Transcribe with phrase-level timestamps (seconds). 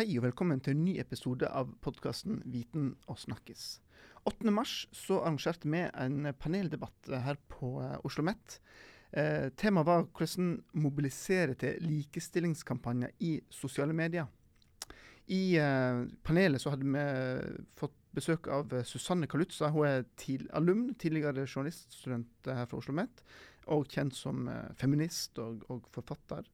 [0.00, 3.82] Hei og velkommen til en ny episode av podkasten Viten og snakkes.
[4.30, 4.48] 8.
[4.48, 8.54] mars så arrangerte vi en paneldebatt her på uh, Oslo OsloMet.
[9.12, 14.24] Eh, temaet var hvordan mobilisere til likestillingskampanjer i sosiale medier.
[15.28, 17.04] I eh, panelet så hadde vi
[17.76, 19.68] fått besøk av Susanne Kalutza.
[19.68, 23.20] Hun er til, alumn, tidligere journaliststudent her fra Oslo OsloMet,
[23.68, 26.48] og kjent som eh, feminist og, og forfatter.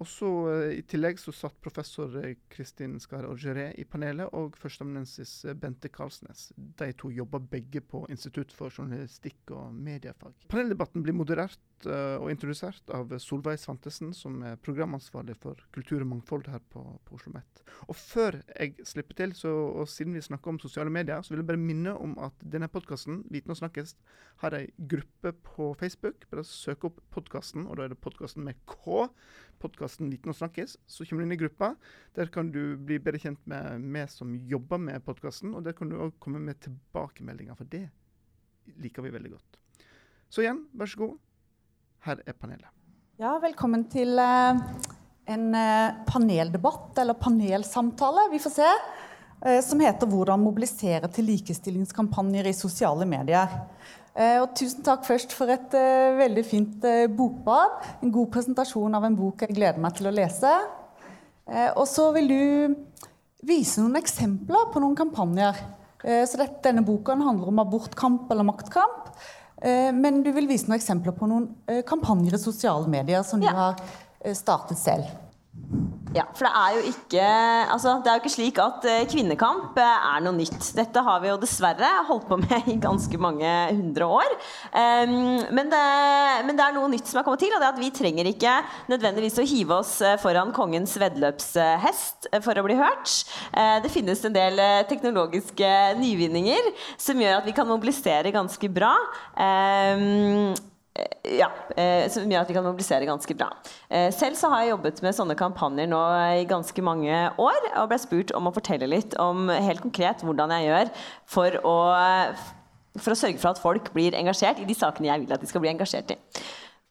[0.00, 4.56] Og så uh, I tillegg så satt professor uh, Kristin Skar Orgeré i panelet, og
[4.60, 6.48] førsteamanuensis uh, Bente Karlsnes.
[6.56, 10.32] De to jobber begge på Institutt for journalistikk og mediefag.
[10.48, 16.48] Paneldebatten blir moderert og introdusert av Solveig Svantesen, som er programansvarlig for kultur og mangfold
[16.52, 17.62] her på, på Oslo Met.
[17.88, 21.42] Og før jeg slipper til, så, og siden vi snakker om sosiale medier, så vil
[21.42, 23.94] jeg bare minne om at denne podkasten, Viten og snakkes,
[24.42, 26.26] har ei gruppe på Facebook.
[26.30, 29.08] Bare søk opp podkasten, og da er det podkasten med K
[29.60, 31.74] podkasten Viten og snakkes, så kommer du inn i gruppa.
[32.16, 35.90] Der kan du bli bedre kjent med meg som jobber med podkasten, og der kan
[35.90, 37.86] du òg komme med tilbakemeldinger, for det
[38.80, 39.60] liker vi veldig godt.
[40.30, 41.18] Så igjen, vær så god.
[42.00, 42.68] Her er panelet.
[43.20, 44.56] Ja, velkommen til uh,
[45.28, 48.68] en uh, paneldebatt, eller panelsamtale, vi får se,
[49.44, 53.58] uh, som heter 'Hvordan mobilisere til likestillingskampanjer i sosiale medier'.
[54.10, 56.82] Eh, og tusen takk først for et veldig fint
[57.14, 57.84] bokbad.
[58.02, 60.50] En god presentasjon av en bok jeg gleder meg til å lese.
[61.78, 62.74] Og så vil du
[63.46, 65.54] vise noen eksempler på noen kampanjer.
[66.02, 69.14] så dette, denne boken handler om abortkamp eller maktkamp.
[69.60, 73.50] Men du vil vise noen eksempler på noen kampanjer i sosiale medier som ja.
[73.50, 75.04] du har startet selv.
[76.10, 77.26] Ja, for det er jo ikke
[77.70, 80.72] altså, Det er jo ikke slik at uh, kvinnekamp uh, er noe nytt.
[80.74, 84.34] Dette har vi jo dessverre holdt på med i ganske mange hundre år.
[84.72, 85.12] Um,
[85.54, 85.82] men, det,
[86.48, 88.30] men, det, er noe nytt som er kommet til, og det er at vi trenger
[88.30, 88.56] ikke
[88.90, 93.12] nødvendigvis å hive oss uh, foran kongens veddeløpshest for å bli hørt.
[93.54, 94.58] det finnes en del
[94.90, 98.92] teknologiske nyvinninger som gjør at vi kan mobilisere ganske bra.
[101.00, 103.50] Um, ja, eh, som gjør at vi kan mobilisere ganske bra.
[103.88, 106.00] Eh, selv så har jeg jobbet med sånne kampanjer nå
[106.40, 110.54] i ganske mange år, og ble spurt om å fortelle litt om helt konkret hvordan
[110.56, 110.90] jeg gjør
[111.30, 111.76] for å,
[112.98, 115.50] for å sørge for at folk blir engasjert i de sakene jeg vil at de
[115.50, 116.18] skal bli engasjert i.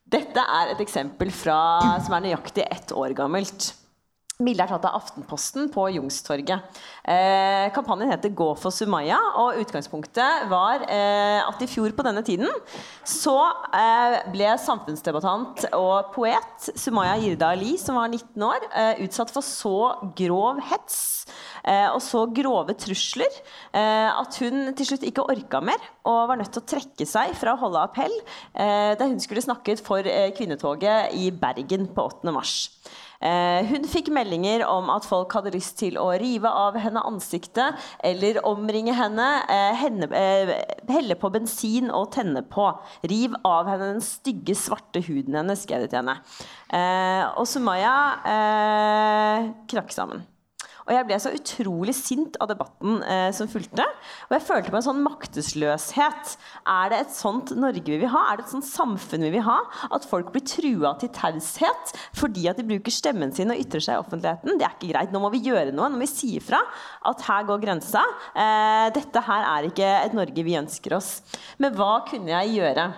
[0.09, 1.59] Dette er et eksempel fra,
[2.01, 3.73] som er nøyaktig ett år gammelt.
[4.39, 6.77] Bildet er tatt av Aftenposten på Jungstorget.
[7.03, 9.19] Eh, kampanjen heter 'Gå for Sumaya'.
[9.35, 12.47] og Utgangspunktet var eh, at i fjor på denne tiden
[13.03, 13.35] så
[13.75, 19.43] eh, ble samfunnsdebattant og poet Sumaya Jirda Ali, som var 19 år, eh, utsatt for
[19.43, 21.27] så grov hets
[21.65, 23.43] eh, og så grove trusler
[23.75, 27.35] eh, at hun til slutt ikke orka mer og var nødt til å trekke seg
[27.35, 28.15] fra å holde appell
[28.55, 30.01] da hun skulle snakket for
[30.31, 32.31] kvinnetoget i Bergen på 8.
[32.31, 32.71] mars.
[33.19, 37.75] Eh, hun fikk meldinger om at folk hadde lyst til å rive av henne ansiktet
[38.05, 40.53] eller omringe henne, eh, henne eh,
[40.87, 42.69] helle på bensin og tenne på.
[43.11, 46.19] Riv av henne den stygge, svarte huden hennes, skrev de til henne.
[47.35, 47.95] og Sumaya
[49.67, 50.23] knakk sammen.
[50.89, 53.85] Og jeg ble så utrolig sint av debatten eh, som fulgte.
[54.27, 56.31] Og jeg følte på en sånn maktesløshet.
[56.65, 58.23] Er det et sånt Norge vi vil ha?
[58.31, 59.59] Er det et sånt samfunn vi vil ha?
[59.93, 63.99] At folk blir trua til taushet fordi at de bruker stemmen sin og ytrer seg
[63.99, 64.57] i offentligheten?
[64.57, 65.13] Det er ikke greit.
[65.13, 65.91] Nå må vi gjøre noe.
[65.91, 66.63] Nå må vi si ifra
[67.09, 68.01] at her går grensa.
[68.33, 71.19] Eh, dette her er ikke et Norge vi ønsker oss.
[71.61, 72.89] Men hva kunne jeg gjøre?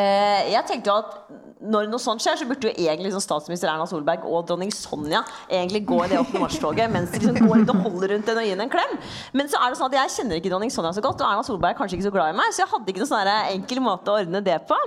[0.00, 1.16] Eh, jeg tenkte jo at
[1.60, 5.20] Når noe sånt skjer, så burde jo egentlig liksom statsminister Erna Solberg og dronning Sonja
[5.44, 6.40] egentlig gå i det 8.
[6.40, 8.94] mars-toget mens de liksom går og holder rundt den og gir henne en klem.
[9.36, 11.44] Men så er det sånn at jeg kjenner ikke dronning Sonja så godt, og Erna
[11.44, 13.82] Solberg er kanskje ikke så glad i meg, så jeg hadde ikke noen sånn enkel
[13.84, 14.78] måte å ordne det på.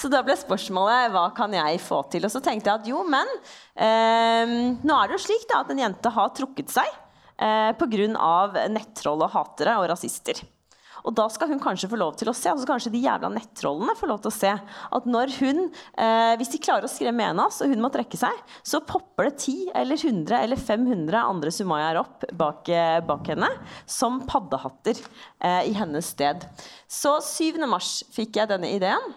[0.00, 2.24] Så da ble spørsmålet hva kan jeg få til?
[2.24, 3.36] Og så tenkte jeg at jo, men
[3.76, 6.88] eh, nå er det jo slik da at en jente har trukket seg
[7.36, 8.68] eh, pga.
[8.72, 10.40] nettroll og hatere og rasister.
[11.02, 13.94] Og da skal hun kanskje få lov til å se, altså kanskje de jævla nettrollene
[13.98, 14.52] får lov til å se,
[14.98, 15.64] at når hun,
[15.98, 18.82] eh, hvis de klarer å skremme en av oss, og hun må trekke seg, så
[18.86, 23.50] popper det 10 eller 100 eller 500 andre sumayaer opp bak, eh, bak, henne
[23.86, 24.98] som paddehatter
[25.40, 26.46] eh, i hennes sted.
[26.90, 27.66] Så 7.
[27.66, 29.12] mars fikk jeg denne ideen.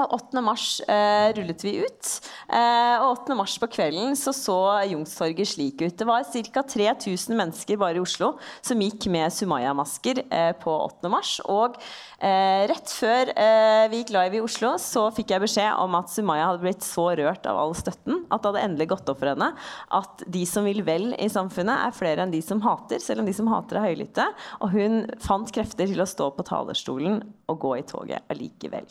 [0.00, 0.40] Og 8.
[0.40, 2.10] mars eh, rullet vi ut.
[2.48, 3.34] Eh, og 8.
[3.36, 4.56] mars på kvelden så, så
[4.88, 5.96] Youngstorget slik ut.
[5.98, 6.62] Det var ca.
[6.64, 8.32] 3000 mennesker bare i Oslo
[8.64, 11.10] som gikk med Sumaya-masker eh, på 8.
[11.12, 11.34] mars.
[11.44, 11.76] Og
[12.24, 16.08] eh, rett før eh, vi gikk live i Oslo, så fikk jeg beskjed om at
[16.14, 19.34] Sumaya hadde blitt så rørt av all støtten at det hadde endelig gått opp for
[19.34, 19.52] henne
[19.92, 23.28] at de som vil vel i samfunnet, er flere enn de som hater, selv om
[23.28, 24.24] de som hater er høylytte.
[24.64, 27.20] Og hun fant krefter til å stå på talerstolen
[27.52, 28.88] og gå i toget allikevel.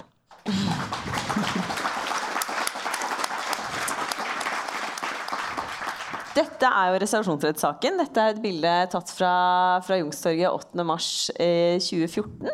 [0.81, 2.00] フフフ。
[6.31, 7.97] Dette er jo reservasjonsrettssaken.
[7.99, 9.31] Dette er et bilde tatt fra,
[9.83, 12.47] fra Youngstorget 8.3.2014.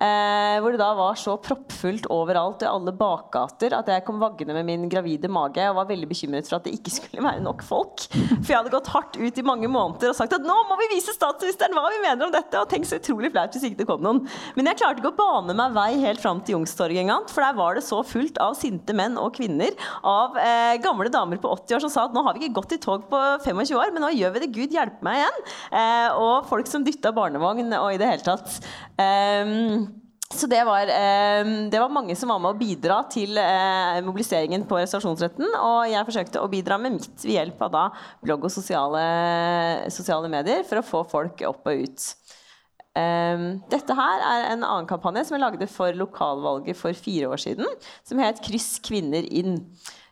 [0.00, 4.56] Eh, hvor det da var så proppfullt overalt i alle bakgater at jeg kom vaggende
[4.56, 7.62] med min gravide mage og var veldig bekymret for at det ikke skulle være nok
[7.66, 8.08] folk.
[8.08, 10.90] For jeg hadde gått hardt ut i mange måneder og sagt at nå må vi
[10.96, 12.58] vise statsministeren hva vi mener om dette.
[12.58, 14.24] Og tenk så utrolig flaut hvis ikke det kom noen.
[14.58, 17.30] Men jeg klarte ikke å bane meg vei helt fram til Youngstorget engang.
[17.30, 19.70] For der var det så fullt av sinte menn og kvinner,
[20.02, 22.74] av eh, gamle damer på 80 år som sa at nå har vi ikke gått
[22.74, 24.52] i tog på 25 år, men nå gjør vi det.
[24.54, 25.40] Gud hjelpe meg igjen.
[25.80, 28.60] Eh, og folk som dytta barnevogn og i det hele tatt.
[28.96, 29.88] Um,
[30.30, 34.62] så det var, eh, det var, mange som var med å bidra til eh, mobiliseringen
[34.68, 35.48] på reservasjonsretten.
[35.58, 37.84] Og jeg forsøkte å bidra med mitt ved hjelp av da
[38.22, 39.02] blogg og sosiale,
[39.90, 42.06] sosiale medier for å få folk opp og ut.
[42.90, 47.38] Um, dette her er en annen kampanje som jeg lagde for lokalvalget for fire år
[47.38, 47.66] siden.
[48.06, 49.66] Som het 'Kryss kvinner inn'.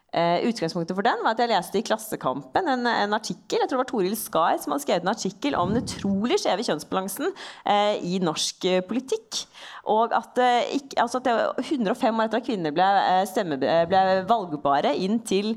[0.08, 3.76] Uh, utgangspunktet for den var at jeg leste i Klassekampen en, en artikkel jeg tror
[3.76, 7.92] det var Toril Skar som hadde skrevet en artikkel om den utrolig skjeve kjønnsbalansen uh,
[8.00, 9.42] i norsk uh, politikk.
[9.88, 10.40] Og at,
[10.76, 11.28] ikke, altså at
[11.62, 12.86] 105 år etter at kvinner ble,
[13.28, 15.54] stemme, ble valgbare inn til,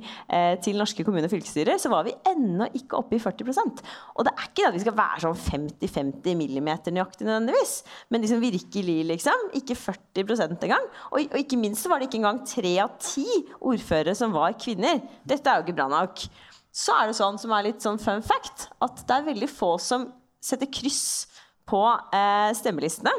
[0.63, 3.81] til, norske kommune- og fylkesstyrer, så var vi ennå ikke oppe i 40%
[4.15, 5.36] Og det er ikke at vi skal være sånn
[5.81, 7.74] 50-50 millimeter nøyaktig nødvendigvis,
[8.07, 9.44] men liksom virkelig, liksom.
[9.59, 10.88] Ikke 40% engang.
[11.12, 13.27] Og, og ikke minst var det ikke engang tre av ti
[13.59, 15.01] ordførere som var var kvinner.
[15.27, 16.23] Dette er jo ikke bra nok.
[16.71, 19.75] Så er det sånn som er litt sånn fun fact, at det er veldig få
[19.81, 20.07] som
[20.41, 21.27] setter kryss
[21.69, 21.81] på
[22.15, 23.13] eh, stemmelistene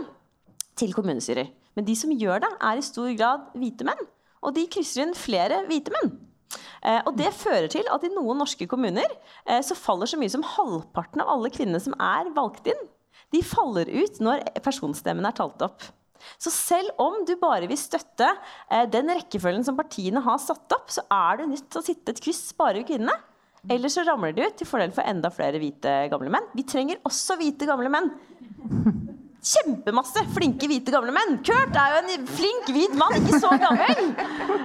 [0.78, 1.50] til kommunestyrer.
[1.76, 4.08] Men de som gjør det, er i stor grad hvite menn.
[4.42, 6.14] Og de krysser inn flere hvite menn.
[6.82, 9.06] Eh, og det fører til at i noen norske kommuner
[9.46, 12.88] eh, så faller så mye som halvparten av alle kvinnene som er valgt inn,
[13.32, 15.84] de faller ut når personstemmen er talt opp.
[16.40, 18.28] Så selv om du bare vil støtte
[18.70, 22.14] eh, den rekkefølgen som partiene har satt opp, så er du nødt til å sitte
[22.14, 23.16] et kryss bare ved kvinnene.
[23.70, 26.48] Ellers så ramler de ut til fordel for enda flere hvite gamle menn.
[26.56, 28.10] Vi trenger også hvite gamle menn
[29.42, 31.38] kjempemasse flinke, hvite, gamle menn.
[31.42, 34.12] Kurt er jo en flink, hvit mann, ikke så gammel.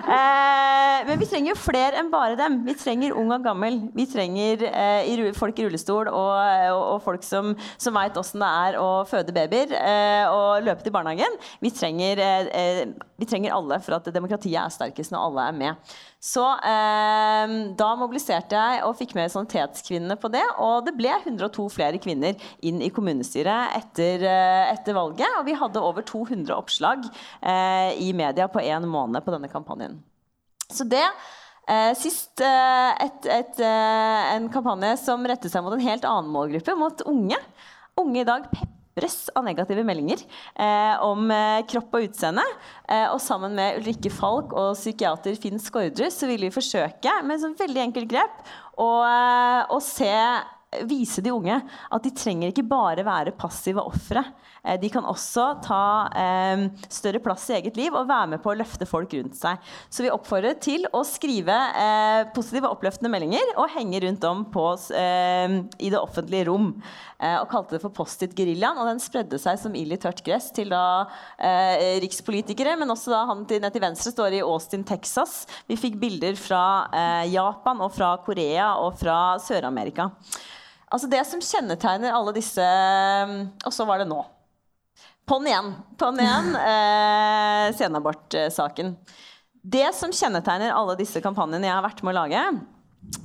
[0.07, 2.62] Eh, men vi trenger jo flere enn bare dem.
[2.68, 3.79] Vi trenger ung og gammel.
[3.95, 7.51] Vi trenger eh, folk i rullestol og, og, og folk som,
[7.81, 11.39] som veit åssen det er å føde babyer eh, og løpe til barnehagen.
[11.63, 15.57] Vi trenger, eh, eh, vi trenger alle for at demokratiet er sterkest når alle er
[15.63, 15.97] med.
[16.18, 20.44] Så eh, da mobiliserte jeg og fikk med Sanitetskvinnene på det.
[20.64, 25.30] Og det ble 102 flere kvinner inn i kommunestyret etter, eh, etter valget.
[25.38, 30.00] Og vi hadde over 200 oppslag eh, i media på én måned på denne kampanjen.
[30.74, 35.86] Så det eh, Sist eh, et, et, eh, en kampanje som rettet seg mot en
[35.86, 37.38] helt annen målgruppe, mot unge.
[37.98, 42.46] Unge i dag pepper drøss av negative meldinger eh, om eh, kropp og utseende.
[42.90, 47.44] Eh, og sammen med Ulrikke Falk og psykiater Finn Skårdrud så vil vi forsøke med
[47.44, 48.46] et veldig enkelt grep
[48.78, 50.14] å, eh, å se
[50.88, 54.24] vise de unge at de trenger ikke bare være passive ofre.
[54.68, 55.81] Eh, de kan også ta
[56.18, 59.62] eh, større plass i eget liv og være med på å løfte folk rundt seg.
[59.90, 64.68] Så vi oppfordrer til å skrive eh, positive, oppløftende meldinger og henge rundt om på,
[64.98, 66.74] eh, i det offentlige rom.
[67.18, 68.81] Eh, og kalte det for Post-It-geriljaen.
[68.81, 71.08] Og den spredde seg som ild i tørt gress til da
[71.40, 75.46] eh, rikspolitikere, men også da han til, til venstre står i Austin, Texas.
[75.70, 76.63] Vi fikk bilder fra
[77.28, 80.10] Japan og fra Korea og fra Sør-Amerika.
[80.88, 84.22] Altså Det som kjennetegner alle disse Og så var det nå.
[85.27, 85.74] På'n igjen.
[86.00, 86.53] På'n igjen.
[86.72, 88.93] Eh, Senabortsaken.
[89.67, 92.43] Det som kjennetegner alle disse kampanjene jeg har vært med å lage,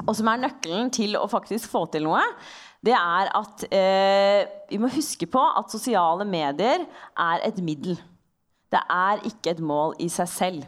[0.02, 2.22] og som er nøkkelen til å faktisk få til noe,
[2.82, 4.40] det er at eh,
[4.72, 7.94] vi må huske på at sosiale medier er et middel.
[8.72, 10.66] Det er ikke et mål i seg selv.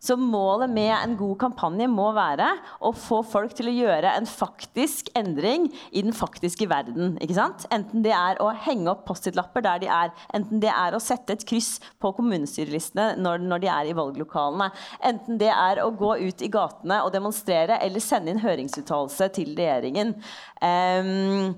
[0.00, 2.46] Så målet med en god kampanje må være
[2.80, 7.18] å få folk til å gjøre en faktisk endring i den faktiske verden.
[7.20, 7.66] ikke sant?
[7.74, 11.36] Enten det er å henge opp Post-It-lapper der de er, enten det er å sette
[11.36, 14.70] et kryss på kommunestyrelistene når, når, de er i valglokalene,
[15.04, 19.52] enten det er å gå ut i gatene og demonstrere eller sende inn høringsuttalelse til
[19.58, 20.16] regjeringen.
[20.64, 21.52] Um,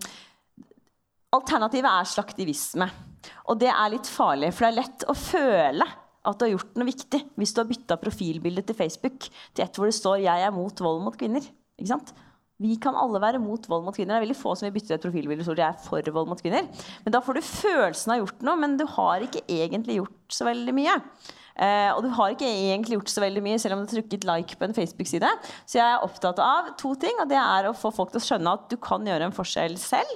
[1.32, 2.90] alternativet er slaktivisme.
[3.52, 5.86] Og det er litt farlig, for det er lett å føle
[6.22, 9.78] at du har gjort noe viktig hvis du har bytta profilbildet til Facebook til et
[9.78, 11.48] hvor det står 'Jeg er mot vold mot kvinner'.
[11.78, 12.14] Ikke sant?
[12.62, 14.14] Vi kan alle være mot vold mot kvinner.
[14.14, 16.40] Det er veldig få som vil bytte et profilbilde hvor de er for vold mot
[16.40, 16.68] kvinner.
[17.02, 20.46] Men da får du følelsen av gjort noe, men du har ikke egentlig gjort så
[20.46, 20.94] veldig mye.
[21.52, 24.24] Uh, og du har ikke egentlig gjort så veldig mye, selv om du har trykket
[24.24, 25.32] like på en Facebook-side.
[25.66, 28.26] Så jeg er opptatt av to ting, og det er å få folk til å
[28.28, 30.14] skjønne at du kan gjøre en forskjell selv.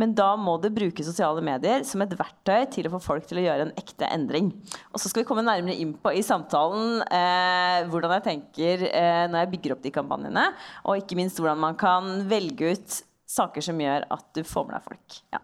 [0.00, 3.40] Men da må du bruke sosiale medier som et verktøy til å få folk til
[3.40, 4.50] å gjøre en ekte endring.
[4.92, 9.24] Og så skal vi komme nærmere inn på i samtalen eh, hvordan jeg tenker eh,
[9.30, 10.46] når jeg bygger opp de kampanjene,
[10.84, 13.00] og ikke minst hvordan man kan velge ut
[13.34, 15.20] saker som gjør at du får med deg folk.
[15.34, 15.42] Ja.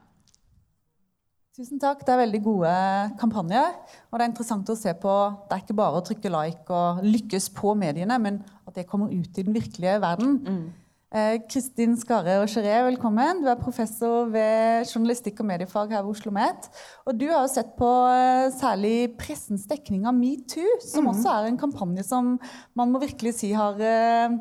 [1.61, 2.05] Tusen takk.
[2.07, 2.75] Det er veldig gode
[3.21, 3.75] kampanjer.
[4.09, 7.03] Og det er interessant å se på Det er ikke bare å trykke like og
[7.05, 10.39] lykkes på mediene, men at det kommer ut i den virkelige verden.
[10.41, 10.63] Mm.
[11.11, 13.41] Eh, Kristin Skare og Geré, velkommen.
[13.43, 16.69] Du er professor ved journalistikk og mediefag her ved Oslo OsloMet.
[17.03, 21.11] Og du har jo sett på eh, særlig pressens dekning av metoo, som mm.
[21.11, 22.37] også er en kampanje som
[22.79, 24.37] man må virkelig si har uh,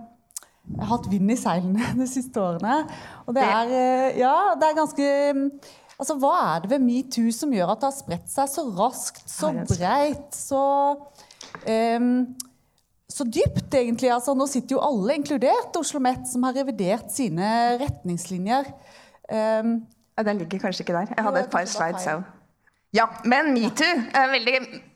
[0.92, 2.84] hatt vind i seilene de siste årene.
[3.26, 5.10] Og det er, uh, ja, det er ganske
[6.00, 9.26] Altså, Hva er det ved metoo som gjør at det har spredt seg så raskt,
[9.28, 10.62] så breit, så
[11.66, 12.14] um,
[13.10, 14.12] så dypt, egentlig.
[14.14, 18.70] Altså, nå sitter jo alle, inkludert Oslo OsloMet, som har revidert sine retningslinjer.
[19.30, 19.80] Um,
[20.16, 21.16] ja, Den ligger kanskje ikke der.
[21.16, 22.28] Jeg hadde et par slides òg.
[22.96, 23.90] Ja, men metoo.
[24.32, 24.56] Veldig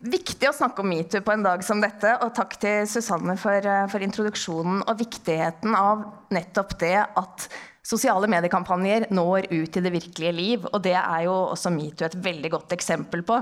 [0.09, 2.15] viktig å snakke om metoo på en dag som dette.
[2.25, 6.01] Og takk til Susanne for, eh, for introduksjonen og viktigheten av
[6.33, 7.47] nettopp det at
[7.83, 12.15] Sosiale mediekampanjer når ut i det virkelige liv, og det er jo også metoo et
[12.15, 13.41] veldig godt eksempel på.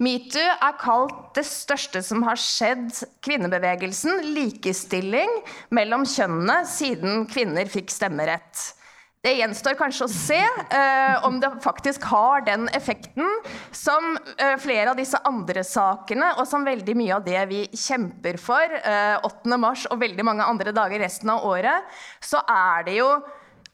[0.00, 2.88] Metoo er kalt det største som har skjedd
[3.24, 5.42] kvinnebevegelsen, likestilling
[5.76, 8.70] mellom kjønnene siden kvinner fikk stemmerett.
[9.22, 13.28] Det gjenstår kanskje å se eh, om det faktisk har den effekten
[13.70, 18.40] som eh, flere av disse andre sakene, og som veldig mye av det vi kjemper
[18.40, 19.60] for eh, 8.
[19.62, 21.86] mars og veldig mange andre dager resten av året,
[22.24, 23.12] så er det jo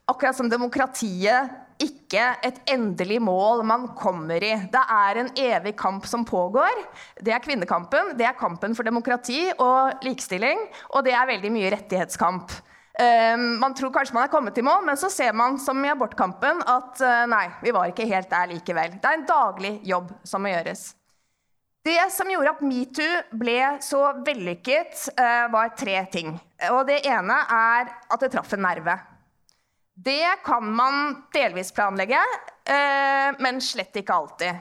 [0.09, 4.55] akkurat som demokratiet ikke et endelig mål man kommer i.
[4.73, 6.81] Det er en evig kamp som pågår.
[7.23, 11.71] Det er kvinnekampen, det er kampen for demokrati og likestilling, og det er veldig mye
[11.77, 12.57] rettighetskamp.
[12.99, 15.91] Um, man tror kanskje man er kommet i mål, men så ser man som i
[15.93, 18.97] abortkampen at uh, nei, vi var ikke helt der likevel.
[18.99, 20.89] Det er en daglig jobb som må gjøres.
[21.87, 26.35] Det som gjorde at metoo ble så vellykket, uh, var tre ting.
[26.73, 28.99] Og det ene er at det traff en nerve.
[30.05, 32.21] Det kan man delvis planlegge,
[32.71, 34.61] eh, men slett ikke alltid.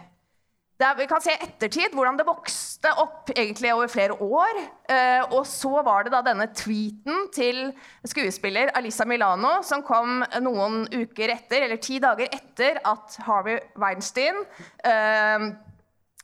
[0.77, 4.59] Er, vi kan se i ettertid hvordan det vokste opp egentlig over flere år.
[4.89, 7.71] Eh, og så var det da denne tweeten til
[8.05, 14.41] skuespiller Alisa Milano som kom noen uker etter, eller ti dager etter at Harvey Weinstein
[14.85, 15.49] eh,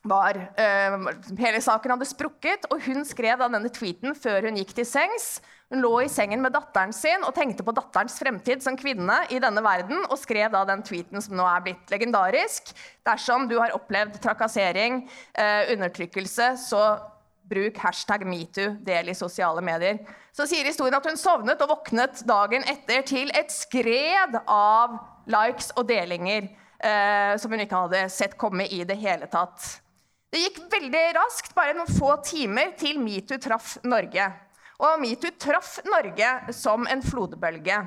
[0.10, 0.36] var
[1.39, 5.38] Hele saken hadde sprukket, og hun skrev da denne tweeten før hun gikk til sengs.
[5.74, 9.39] Hun lå i sengen med datteren sin og tenkte på datterens fremtid som kvinne i
[9.42, 12.70] denne verden, og skrev da den tweeten som nå er blitt legendarisk.
[13.01, 15.01] Dersom du har opplevd trakassering,
[15.34, 16.84] eh, undertrykkelse, så
[17.50, 19.98] bruk hashtag metoo, del i sosiale medier.
[20.32, 25.74] Så sier historien at hun sovnet og våknet dagen etter til et skred av likes
[25.74, 26.51] og delinger
[26.84, 29.80] eh, som hun ikke hadde sett komme i det hele tatt.
[30.30, 34.30] Det gikk veldig raskt, bare noen få timer, til metoo traff Norge.
[34.82, 37.77] Og metoo traff Norge som en flodbølge.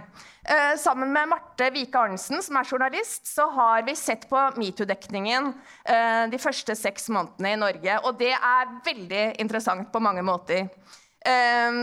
[0.47, 5.51] Eh, sammen med Marte Vike Arnesen, som er journalist, så har vi sett på metoo-dekningen
[5.85, 7.99] eh, de første seks månedene i Norge.
[8.07, 10.69] Og det er veldig interessant på mange måter.
[11.27, 11.83] Eh,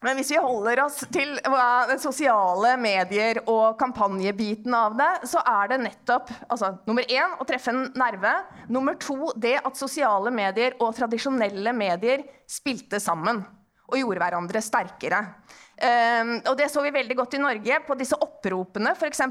[0.00, 5.74] men hvis vi holder oss til hva, sosiale medier og kampanjebiten av det, så er
[5.74, 8.32] det nettopp altså, nummer én å treffe en nerve.
[8.72, 13.44] Nummer to det at sosiale medier og tradisjonelle medier spilte sammen
[13.90, 15.20] og gjorde hverandre sterkere.
[15.80, 19.22] Um, og det så vi veldig godt i Norge på disse oppropene, f.eks.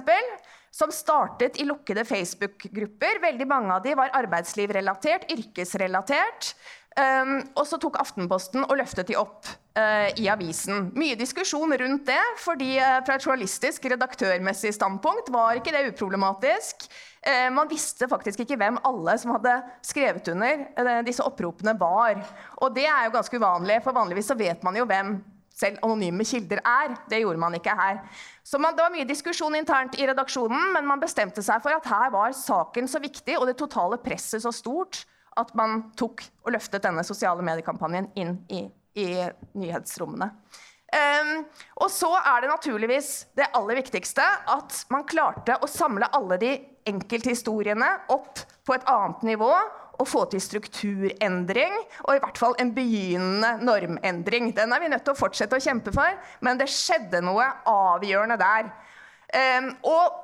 [0.73, 3.21] Som startet i lukkede Facebook-grupper.
[3.23, 6.51] Veldig mange av de var arbeidslivrelatert, yrkesrelatert.
[6.97, 9.45] Um, og så tok Aftenposten og løftet de opp
[9.77, 10.89] uh, i avisen.
[10.97, 16.89] Mye diskusjon rundt det, fordi uh, fra et journalistisk, redaktørmessig standpunkt var ikke det uproblematisk.
[17.21, 22.21] Eh, man visste faktisk ikke hvem alle som hadde skrevet under eh, disse oppropene, var.
[22.63, 25.17] Og det er jo ganske uvanlig, for vanligvis så vet man jo hvem
[25.59, 26.95] selv anonyme kilder er.
[27.11, 27.99] Det gjorde man ikke her.
[28.43, 31.91] Så man, Det var mye diskusjon internt i redaksjonen, men man bestemte seg for at
[31.91, 35.03] her var saken så viktig og det totale presset så stort
[35.39, 38.65] at man tok og løftet denne sosiale mediekampanjen inn i,
[38.99, 39.07] i
[39.59, 40.31] nyhetsrommene.
[40.89, 41.43] Um,
[41.83, 46.55] og så er det naturligvis det aller viktigste at man klarte å samle alle de
[46.89, 49.51] enkelthistoriene opp på et annet nivå
[49.99, 51.73] og få til strukturendring,
[52.07, 54.53] og i hvert fall en begynnende normendring.
[54.55, 56.15] Den er vi nødt til å fortsette å kjempe for,
[56.45, 58.69] men det skjedde noe avgjørende der.
[59.59, 60.15] Um, og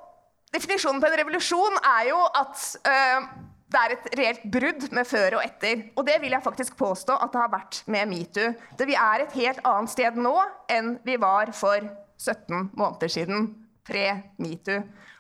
[0.56, 3.28] definisjonen på en revolusjon er jo at uh,
[3.66, 5.88] det er et reelt brudd med før og etter.
[5.98, 8.54] Og det vil jeg faktisk påstå at det har vært med metoo.
[8.78, 10.36] Vi er et helt annet sted nå
[10.72, 11.82] enn vi var for
[12.22, 13.50] 17 måneder siden.
[13.86, 14.80] Pre-metoo.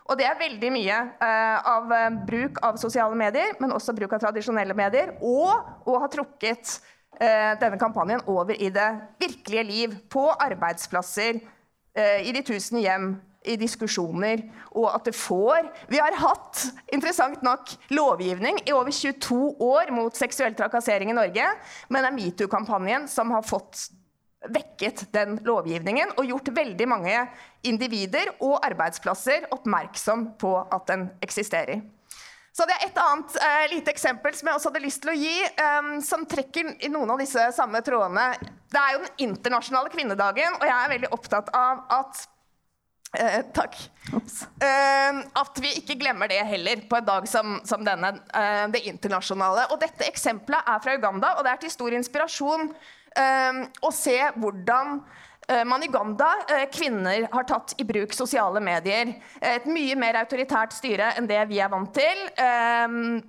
[0.10, 4.14] Og det er veldig mye uh, av uh, bruk av sosiale medier, men også bruk
[4.14, 5.16] av tradisjonelle medier.
[5.25, 6.78] Og å ha trukket
[7.18, 8.90] uh, denne kampanjen over i det
[9.22, 9.96] virkelige liv.
[10.10, 11.42] På arbeidsplasser,
[11.96, 13.14] i de tusen hjem,
[13.46, 14.44] i diskusjoner.
[14.75, 20.16] Og at det får Vi har hatt, interessant nok, lovgivning i over 22 år mot
[20.18, 21.52] seksuell trakassering i Norge,
[21.90, 23.88] men det er metoo-kampanjen som har fått
[24.52, 27.18] vekket den lovgivningen og gjort veldig mange
[27.66, 31.82] individer og arbeidsplasser oppmerksom på at den eksisterer.
[32.56, 35.18] Så det er Et annet eh, lite eksempel som jeg også hadde lyst til å
[35.20, 38.30] gi, eh, som trekker i noen av disse samme trådene.
[38.72, 42.24] Det er jo den internasjonale kvinnedagen, og jeg er veldig opptatt av at
[43.19, 43.77] eh, Takk.
[44.62, 48.15] Eh, at vi ikke glemmer det heller på en dag som, som denne.
[48.36, 49.69] Eh, det internasjonale.
[49.74, 52.69] Og dette eksempelet er fra Uganda, og det er til stor inspirasjon
[53.15, 53.62] å ehm,
[53.95, 55.00] se hvordan
[55.48, 59.13] eh, man i Uganda, eh, kvinner har tatt i bruk sosiale medier.
[59.41, 62.24] Et mye mer autoritært styre enn det vi er vant til.
[62.41, 63.22] Ehm,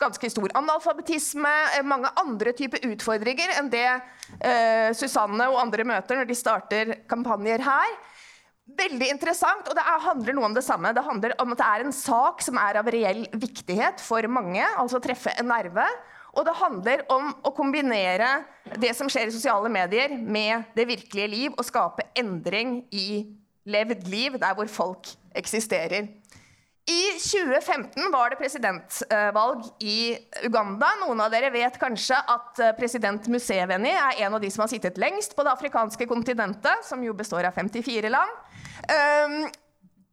[0.00, 3.88] ganske stor analfabetisme, eh, mange andre typer utfordringer enn det
[4.92, 7.94] Susanne og andre møter når de starter kampanjer her.
[8.78, 10.92] Veldig interessant, og det handler noe om det samme.
[10.94, 14.62] Det handler om at det er en sak som er av reell viktighet for mange,
[14.78, 15.86] altså treffe en nerve.
[16.38, 18.28] Og det handler om å kombinere
[18.78, 23.24] det som skjer i sosiale medier, med det virkelige liv, og skape endring i
[23.68, 26.06] levd liv der hvor folk eksisterer.
[26.88, 30.16] I 2015 var det presidentvalg i
[30.46, 30.88] Uganda.
[31.02, 34.70] Noen av dere vet kanskje at eh, president Museveni er en av de som har
[34.72, 38.40] sittet lengst på det afrikanske kontinentet, som jo består av 54 land.
[38.88, 39.36] Um,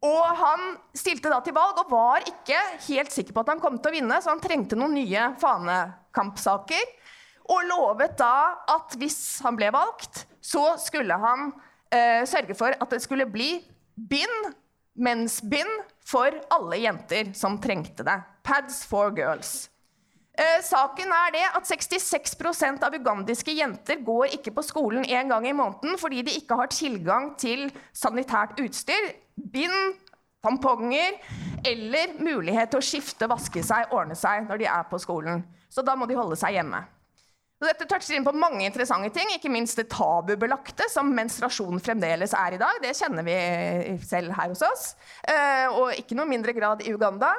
[0.04, 3.80] og han stilte da til valg og var ikke helt sikker på at han kom
[3.80, 6.94] til å vinne, så han trengte noen nye fanekampsaker.
[7.56, 8.36] Og lovet da
[8.76, 11.48] at hvis han ble valgt, så skulle han
[11.88, 13.54] eh, sørge for at det skulle bli
[13.96, 14.50] bind,
[15.00, 18.20] mensbind, for alle jenter som trengte det.
[18.46, 19.68] Pads for girls.
[20.36, 25.46] Eh, saken er det at 66% av ugandiske jenter går ikke på skolen en gang
[25.48, 29.96] i måneden fordi de ikke har tilgang til sanitært utstyr bind,
[30.44, 31.16] tamponger
[31.66, 35.40] eller mulighet til å skifte, vaske seg, ordne seg når de er på skolen.
[35.72, 36.84] Så da må de holde seg hjemme.
[37.56, 42.56] Dette toucher inn på mange interessante ting, ikke minst det tabubelagte, som menstruasjon fremdeles er
[42.56, 42.80] i dag.
[42.82, 43.36] Det kjenner vi
[44.04, 44.90] selv her hos oss.
[45.24, 47.32] Eh, og ikke noe mindre grad i Uganda.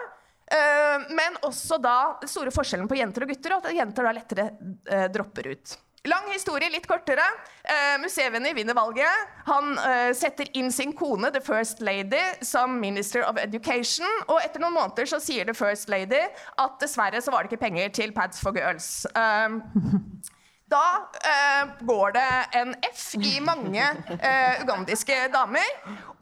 [0.49, 4.15] Eh, men også da den store forskjellen på jenter og gutter, og at jenter da
[4.17, 4.47] lettere
[4.89, 5.77] eh, dropper ut.
[6.07, 7.25] Lang historie, litt kortere.
[7.63, 9.33] Eh, Museveni vinner valget.
[9.49, 14.07] Han eh, setter inn sin kone, The First Lady, som Minister of Education.
[14.27, 16.21] Og etter noen måneder så sier The First Lady
[16.63, 19.05] at dessverre så var det ikke penger til Pads for Girls.
[19.17, 19.59] Uh,
[20.67, 23.83] da eh, går det en F i mange
[24.17, 25.69] eh, ugandiske damer.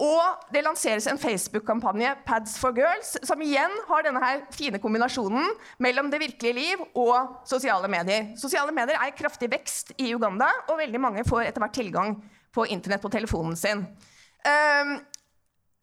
[0.01, 5.49] Og det lanseres en Facebook-kampanje, Pads for Girls, som igjen har denne her fine kombinasjonen
[5.81, 8.36] mellom det virkelige liv og sosiale medier.
[8.38, 12.15] Sosiale medier er i kraftig vekst i Uganda, og veldig mange får etter hvert tilgang
[12.55, 13.81] på internett på telefonen sin.
[14.45, 14.99] Um,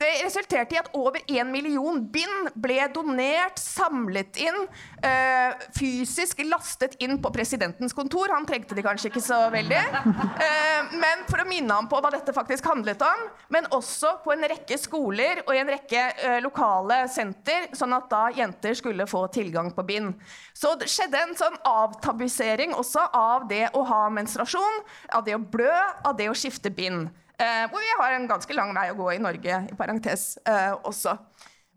[0.03, 4.59] det resulterte i at over én million bind ble donert, samlet inn,
[5.07, 8.33] øh, fysisk lastet inn på presidentens kontor.
[8.35, 9.81] Han trengte de kanskje ikke så veldig.
[10.03, 13.27] Uh, men for å minne ham på hva dette faktisk handlet om.
[13.53, 18.09] Men også på en rekke skoler og i en rekke øh, lokale senter, sånn at
[18.11, 20.15] da jenter skulle få tilgang på bind.
[20.57, 24.85] Så det skjedde en sånn avtabusering også av det å ha menstruasjon,
[25.15, 25.73] av det å blø,
[26.05, 27.11] av det å skifte bind.
[27.43, 30.75] Eh, hvor vi har en ganske lang vei å gå i Norge, i parentes eh,
[30.87, 31.17] også.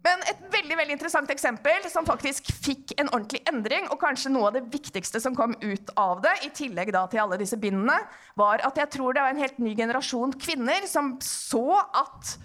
[0.06, 4.52] Men et veldig veldig interessant eksempel som faktisk fikk en ordentlig endring, og kanskje noe
[4.52, 7.98] av det viktigste som kom ut av det, i tillegg da til alle disse bindene,
[8.38, 12.36] var at jeg tror det var en helt ny generasjon kvinner som så at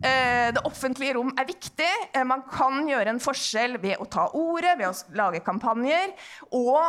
[0.00, 1.92] eh, det offentlige rom er viktig.
[2.14, 6.14] Eh, man kan gjøre en forskjell ved å ta ordet, ved å lage kampanjer.
[6.56, 6.80] Og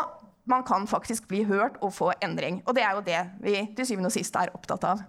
[0.48, 2.64] man kan faktisk bli hørt og få endring.
[2.66, 5.04] Og det er jo det vi til syvende og sist er opptatt av.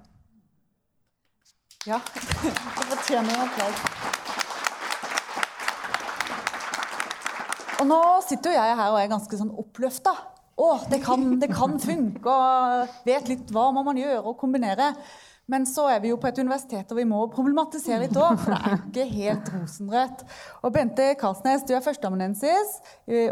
[1.83, 2.53] Ja, det
[2.93, 3.81] fortjener en applaus.
[7.83, 10.13] Og nå sitter jo jeg her og er ganske sånn oppløfta.
[10.63, 14.93] Å, det kan, det kan funke, og vet litt hva må man gjøre og kombinere.
[15.51, 18.39] Men så er vi jo på et universitet, og vi må problematisere litt òg.
[18.45, 20.23] For det er ikke helt rosenrødt.
[20.63, 22.79] Og Bente Karsnes, du er førsteamanuensis,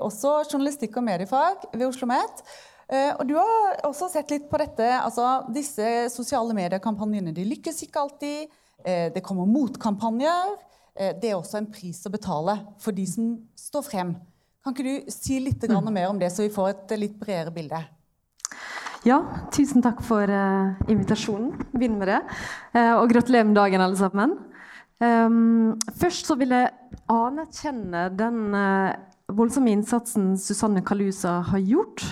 [0.03, 2.43] også journalistikk og mediefag ved Oslo OsloMet.
[2.91, 4.87] Eh, og du har også sett litt på dette.
[4.99, 8.59] altså Disse sosiale mediekampanjene de lykkes ikke alltid.
[8.83, 10.57] Eh, det kommer motkampanjer.
[10.97, 14.13] Eh, det er også en pris å betale for de som står frem.
[14.61, 17.79] Kan ikke du si litt mer om det, så vi får et litt bredere bilde?
[19.07, 19.23] Ja,
[19.55, 21.55] tusen takk for invitasjonen.
[21.73, 22.19] Begynn med det.
[22.99, 24.35] Og gratulerer med dagen, alle sammen.
[25.01, 26.69] Um, først så vil jeg
[27.09, 28.53] anerkjenne den
[29.37, 32.05] voldsomme innsatsen Susanne Kalusa har gjort,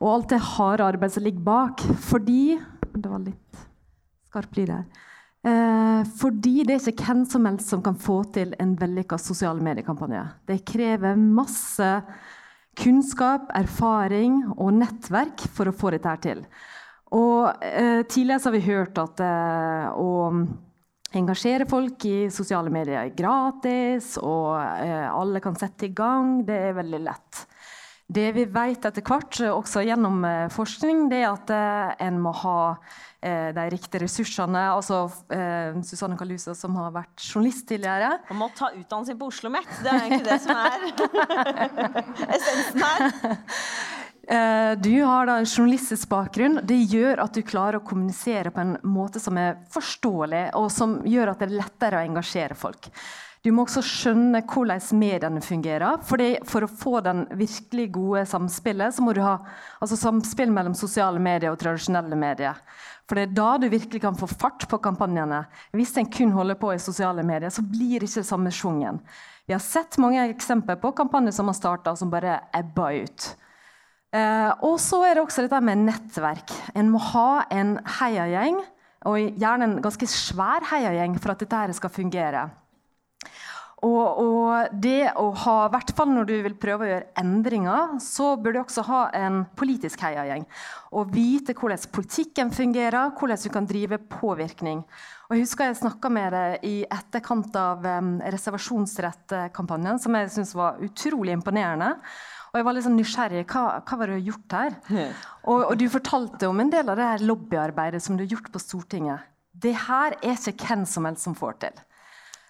[0.00, 1.84] og alt det harde arbeidet som ligger bak.
[2.10, 2.58] Fordi
[2.90, 3.58] Det var litt
[4.26, 4.84] skarp lyd her.
[5.46, 9.62] Eh, fordi det er ikke hvem som helst som kan få til en vellykka sosiale
[9.62, 10.24] mediekampanje.
[10.46, 11.88] Det krever masse
[12.80, 16.42] kunnskap, erfaring og nettverk for å få dette til.
[17.14, 19.22] Og eh, Tidligere har vi hørt at
[19.94, 20.10] å
[21.18, 26.40] engasjere folk i sosiale medier er gratis, og eh, alle kan sette i gang.
[26.46, 27.44] Det er veldig lett.
[28.10, 32.32] Det vi vet etter hvert, også gjennom eh, forskning, det er at eh, en må
[32.42, 32.58] ha
[33.22, 34.64] eh, de riktige ressursene.
[34.72, 38.16] Altså eh, Susanne Kalusa, som har vært journalist tidligere.
[38.32, 39.70] Man må ta utdannelse på Oslo OsloMet.
[39.82, 40.78] Det er egentlig det som er
[42.36, 43.99] essensen her.
[44.28, 46.60] Eh, du har da en journalistisk bakgrunn.
[46.62, 51.00] Det gjør at du klarer å kommunisere på en måte som er forståelig, og som
[51.08, 52.90] gjør at det er lettere å engasjere folk.
[53.40, 56.02] Du må også skjønne hvordan mediene fungerer.
[56.04, 59.38] Fordi for å få den virkelig gode samspillet, så må du ha
[59.80, 62.60] altså samspill mellom sosiale medier og tradisjonelle medier.
[63.08, 65.46] For det er da du virkelig kan få fart på kampanjene.
[65.72, 69.00] Hvis en kun holder på i sosiale medier, så blir det ikke det samme schwungen.
[69.48, 73.32] Vi har sett mange eksempler på kampanjer som har starta, som bare ebba ut.
[74.10, 76.54] Eh, og så er det også dette med nettverk.
[76.74, 78.58] En må ha en heiagjeng,
[79.08, 82.48] og gjerne en ganske svær heiagjeng, for at dette skal fungere.
[83.80, 87.94] Og, og, det å ha, i hvert fall når du vil prøve å gjøre endringer,
[88.04, 90.44] så bør du også ha en politisk heiagjeng.
[90.92, 94.82] Og vite hvordan politikken fungerer, hvordan du kan drive påvirkning.
[95.30, 100.56] Og jeg husker jeg snakka med deg i etterkant av um, reservasjonsrettkampanjen, som jeg syns
[100.58, 101.92] var utrolig imponerende.
[102.50, 103.44] Og jeg var litt sånn nysgjerrig.
[103.46, 104.78] Hva, hva var det du har gjort her?
[105.44, 108.50] Og, og, du fortalte om en del av det her lobbyarbeidet som du har gjort
[108.50, 109.28] på Stortinget.
[109.54, 111.78] Det her er ikke hvem som helst som får til.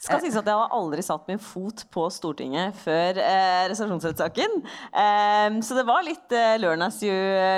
[0.01, 4.63] Skal sies at Jeg har aldri satt min fot på Stortinget før eh, reservasjonsrettssaken.
[4.97, 7.13] Eh, så det var litt eh, learn, as you,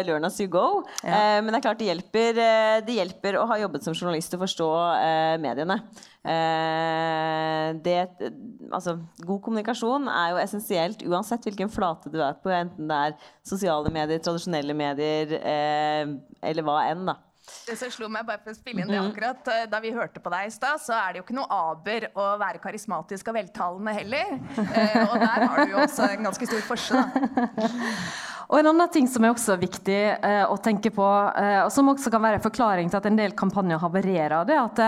[0.09, 0.83] learn, as you, go.
[1.05, 1.37] Ja.
[1.37, 4.35] Eh, men det er klart det hjelper, eh, det hjelper, å ha jobbet som journalist
[4.35, 5.79] å forstå eh, mediene.
[7.83, 7.95] Det,
[8.71, 8.93] altså,
[9.27, 13.91] god kommunikasjon er jo essensielt uansett hvilken flate du er på, enten det er sosiale
[13.91, 17.03] medier, tradisjonelle medier eller hva enn.
[17.11, 17.17] da.
[17.67, 19.13] Det som slo meg bare for å spille inn det mhm.
[19.13, 21.59] akkurat, eh, Da vi hørte på deg i stad, så er det jo ikke noe
[21.59, 24.37] aber å være karismatisk og veltalende heller.
[24.73, 27.03] Eh, og der har du jo også en ganske stor forskjell.
[28.53, 32.13] Og En annen ting som er også viktig eh, å tenke på, og som også
[32.13, 34.83] kan være en forklaring til at en del kampanjer havererer, det er at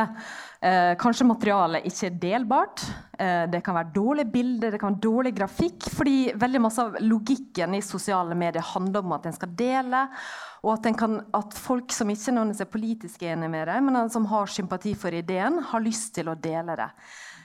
[0.65, 2.85] eh, kanskje materialet ikke er delbart.
[3.19, 5.91] Eh, det kan være dårlige bilder, det kan være dårlig grafikk.
[5.93, 10.07] Fordi veldig masse av logikken i sosiale medier handler om at en skal dele.
[10.65, 14.49] Og at, kan, at, folk som ikke er politisk enige med det, men som har
[14.49, 16.91] sympati for ideen, har lyst til å dele det.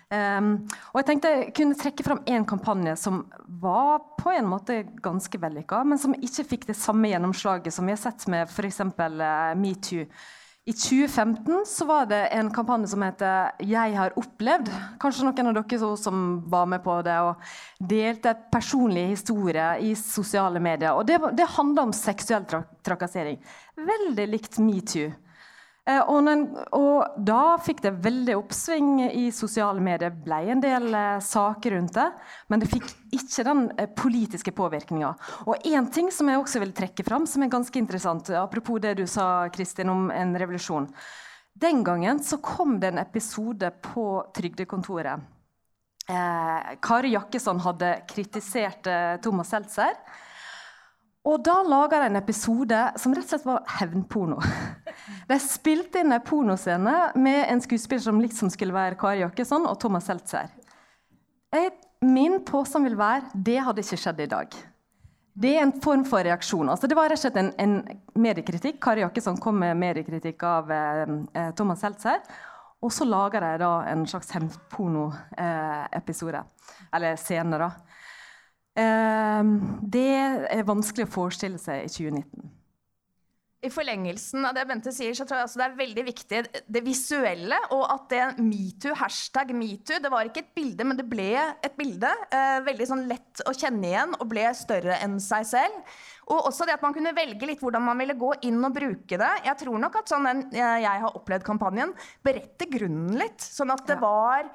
[0.10, 0.56] Um,
[0.90, 3.20] og jeg tenkte jeg kunne trekke fram én kampanje som
[3.62, 7.94] var på en måte ganske vellykka, men som ikke fikk det samme gjennomslaget som vi
[7.94, 8.82] har sett med f.eks.
[8.82, 10.08] Uh, eh, metoo.
[10.70, 14.70] I 2015 så var det en kampanje som heter 'Jeg har opplevd'.
[15.02, 17.36] Kanskje noen av dere som var med på det og
[17.82, 20.94] delte personlige historier i sosiale medier.
[20.94, 22.46] Og Det, det handla om seksuell
[22.84, 23.40] trakassering.
[23.78, 25.12] Veldig likt metoo.
[25.90, 26.44] Eh, og, den,
[26.76, 30.14] og, da fikk det veldig oppsving i sosiale medier.
[30.14, 32.10] ble en del eh, saker rundt det,
[32.52, 35.14] men det fikk ikke den eh, politiske påvirkninga.
[35.48, 38.98] Og én ting som jeg også vil trekke fram, som er ganske interessant, apropos det
[39.00, 40.92] du sa Kristin, om en revolusjon.
[41.60, 45.26] Den gangen så kom det en episode på Trygdekontoret.
[46.10, 48.88] Eh, Kari Jakkesson hadde kritisert
[49.24, 49.98] Thomas Seltzer.
[51.30, 54.40] Og da laga de en episode som rett og slett var hevnporno.
[55.30, 59.78] De spilte inn en pornoscene med en skuespiller som liksom skulle være Kari Jakkesson og
[59.82, 60.50] Thomas Seltzer.
[62.02, 64.48] Min påstand vil være det hadde ikke skjedd i dag.
[65.40, 66.70] Det er en form for reaksjon.
[66.72, 68.80] Altså, det var rett og slett en, en mediekritikk.
[68.84, 71.04] Kari Jakkesson kom med mediekritikk av eh,
[71.38, 72.20] eh Thomas Seltzer.
[72.82, 76.40] Og så laga de da en slags hevnporno-episode.
[76.40, 76.46] Eh,
[76.96, 77.70] Eller scene, da.
[78.78, 80.08] Ehm, det
[80.54, 82.50] er vanskelig å forestille seg i 2019.
[83.60, 86.38] I forlengelsen av det Bente sier, så tror jeg altså det er veldig viktig
[86.72, 87.58] det visuelle.
[87.76, 91.76] Og at det metoo, hashtag metoo, det var ikke et bilde, men det ble et
[91.76, 92.12] bilde.
[92.32, 95.98] Eh, veldig sånn lett å kjenne igjen og ble større enn seg selv.
[96.32, 99.20] Og også det at man kunne velge litt hvordan man ville gå inn og bruke
[99.20, 99.34] det.
[99.50, 101.92] Jeg tror nok at sånn den jeg har opplevd kampanjen,
[102.24, 103.44] beretter grunnen litt.
[103.44, 104.48] Sånn at det var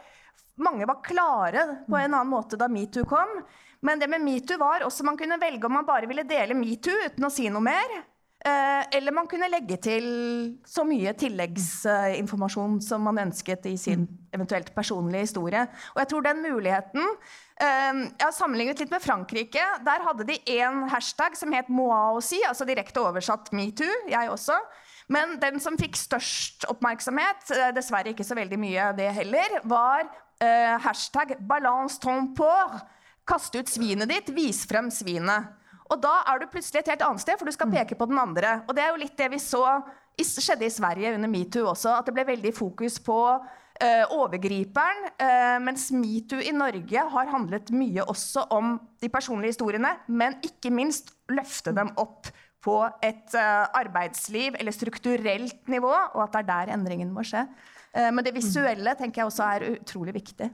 [0.55, 3.41] Mange var klare på en annen måte da metoo kom.
[3.85, 7.07] Men det med metoo var også man kunne velge om man bare ville dele metoo
[7.07, 8.03] uten å si noe mer.
[8.45, 10.07] Eh, eller man kunne legge til
[10.69, 14.03] så mye tilleggsinformasjon som man ønsket i sin
[14.37, 15.63] eventuelt personlige historie.
[15.95, 19.65] Og jeg tror den muligheten eh, Jeg har sammenlignet litt med Frankrike.
[19.87, 23.89] Der hadde de én hashtag som het moi aussi, altså direkte oversatt metoo.
[24.13, 24.59] Jeg også.
[25.09, 29.61] Men den som fikk størst oppmerksomhet, eh, dessverre ikke så veldig mye av det heller,
[29.65, 30.05] var
[30.85, 32.35] hashtag 'balance ton.
[33.25, 35.53] Kaste ut svinet ditt, vis frem svinet.
[35.93, 38.21] Og da er du plutselig et helt annet sted, for du skal peke på den
[38.21, 38.59] andre.
[38.69, 39.65] Og det er jo litt det vi så
[40.21, 45.11] skjedde i Sverige under metoo også, at det ble veldig fokus på uh, overgriperen.
[45.19, 50.73] Uh, mens metoo i Norge har handlet mye også om de personlige historiene, men ikke
[50.73, 52.31] minst løfte dem opp
[52.65, 57.47] på et uh, arbeidsliv eller strukturelt nivå, og at det er der endringen må skje.
[57.95, 60.49] men det visuelle tenker jeg også er utrolig viktig.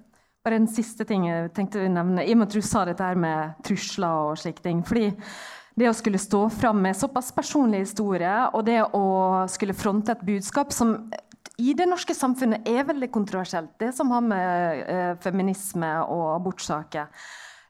[0.45, 3.05] Bare en siste ting jeg tenkte å nevne, i og med at du sa dette
[3.05, 4.85] her med trusler og slike ting.
[4.87, 5.11] fordi
[5.81, 10.25] det å skulle stå fram med såpass personlig historie, og det å skulle fronte et
[10.27, 10.97] budskap som
[11.61, 17.09] i det norske samfunnet er veldig kontroversielt, det som har med eh, feminisme og abortsaker.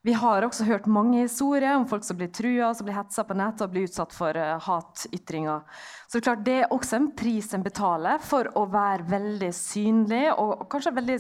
[0.07, 3.37] Vi har også hørt mange historier om folk som blir trua, som blir hetsa på
[3.37, 5.67] nett og blir utsatt for uh, hatytringer.
[6.07, 9.51] Så det er klart det er også en pris en betaler for å være veldig
[9.53, 11.19] synlig og kanskje veldig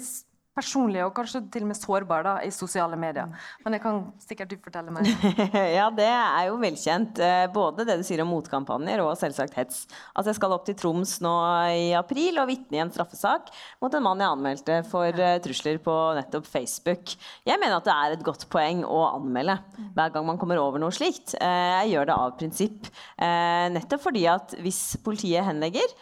[0.60, 3.30] personlig og kanskje til og med sårbare da, i sosiale medier.
[3.64, 5.08] Men det kan sikkert du fortelle meg.
[5.78, 7.20] ja, det er jo velkjent.
[7.24, 9.84] Eh, både det du sier om motkampanjer og selvsagt hets.
[10.14, 11.34] Altså, jeg skal opp til Troms nå
[11.74, 13.50] i april og vitne i en straffesak
[13.82, 17.14] mot en mann jeg anmeldte for uh, trusler på nettopp Facebook.
[17.48, 19.56] Jeg mener at det er et godt poeng å anmelde
[19.96, 21.34] hver gang man kommer over noe slikt.
[21.40, 22.90] Uh, jeg gjør det av prinsipp.
[23.20, 25.92] Nettopp fordi at hvis politiet henlegger,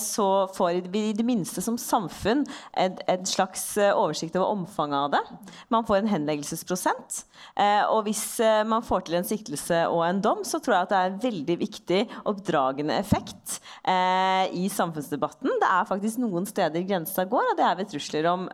[0.00, 2.44] så får vi i det minste som samfunn
[2.76, 5.22] en, slags Eh, oversikt over omfanget av det.
[5.68, 7.22] Man får en henleggelsesprosent.
[7.56, 10.86] Eh, og hvis eh, man får til en siktelse og en dom, så tror jeg
[10.86, 15.52] at det er en veldig viktig oppdragende effekt i samfunnsdebatten.
[15.60, 18.48] Det er faktisk noen steder grensa går, og det er ved trusler om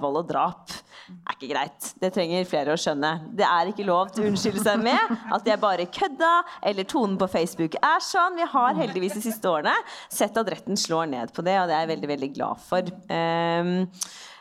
[0.00, 0.72] vold og drap
[1.08, 1.90] er ikke greit.
[2.02, 3.12] Det trenger flere å skjønne.
[3.38, 6.32] Det er ikke lov til å unnskylde seg med at jeg bare kødda,
[6.70, 8.38] eller tonen på Facebook er sånn.
[8.38, 9.74] Vi har heldigvis de siste årene
[10.12, 12.96] sett at retten slår ned på det, og det er jeg veldig, veldig glad for.
[13.12, 13.86] Um,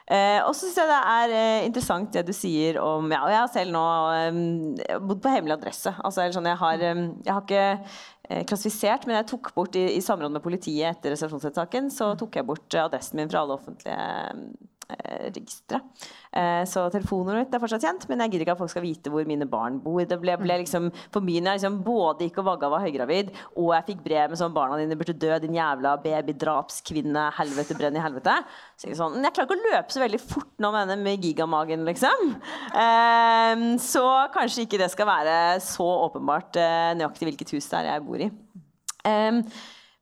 [0.08, 3.32] Uh, og så syns jeg det er uh, interessant det du sier om Ja, og
[3.34, 3.82] jeg har selv nå
[4.32, 5.92] um, bodd på hemmelig adresse.
[6.00, 9.84] Altså, sånn, jeg, har, um, jeg har ikke uh, klassifisert, men jeg tok bort i,
[9.98, 14.00] i samråd med politiet etter reservasjonsvedtaket, så tok jeg bort adressen min fra alle offentlige
[14.88, 15.84] Eh, registeret.
[16.32, 19.12] Eh, så telefonnummeret mitt er fortsatt kjent, men jeg gidder ikke at folk skal vite
[19.12, 20.00] hvor mine barn bor.
[20.08, 23.74] Det ble, ble liksom, for min jeg liksom både gikk og vagga var høygravid, og
[23.76, 27.28] jeg fikk brev med sånn 'Barna dine burde dø, din jævla babydrapskvinne.
[27.36, 28.40] Helvete, brenn i helvete'.
[28.80, 31.20] Så jeg, sånn, jeg klarer ikke å løpe så veldig fort nå med denne med
[31.20, 32.28] gigamagen, liksom.
[32.72, 37.92] Um, så kanskje ikke det skal være så åpenbart uh, nøyaktig hvilket hus det er
[37.92, 38.32] jeg bor i.
[39.04, 39.44] Um,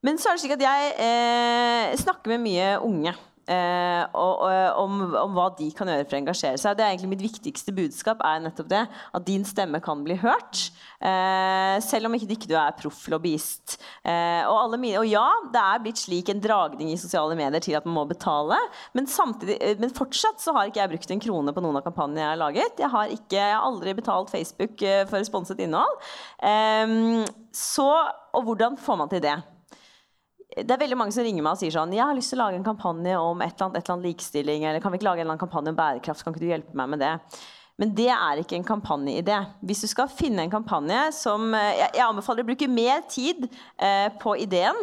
[0.06, 3.18] men så er det slik at jeg snakker med mye unge.
[3.46, 6.74] Eh, og, og, om, om, hva de kan gjøre for å engasjere seg.
[6.74, 8.82] Det er egentlig Mitt viktigste budskap er nettopp det.
[9.14, 10.66] At din stemme kan bli hørt.
[10.98, 13.78] Eh, selv om ikke, ikke du er proff lobbyist.
[14.02, 17.78] Eh, og, mine, og, ja, det er blitt slik en dragning i sosiale medier til
[17.78, 18.58] at man må betale.
[18.98, 21.86] Men, samtidig, eh, men fortsatt så har ikke jeg brukt en krone på noen av
[21.86, 22.80] kampanjene jeg har laget.
[22.82, 26.00] Jeg har, ikke, jeg har aldri betalt Facebook eh, for sponset innhold.
[26.42, 27.90] Eh, så,
[28.36, 29.38] og hvordan får man til det?
[30.54, 32.44] Det er veldig mange som ringer meg og sier sånn Jeg har lyst til å
[32.44, 34.64] lage en kampanje om et eller annet, et eller annet likestilling.
[34.64, 36.22] Eller kan vi ikke lage en eller annen kampanje om bærekraft?
[36.22, 37.14] Kan ikke du hjelpe meg med det?
[37.76, 39.36] Men det er ikke en kampanjeidé.
[39.68, 43.44] Hvis du skal finne en kampanje som eh, Jeg, jeg anbefaler å bruke mer tid
[43.76, 44.78] eh, på ideen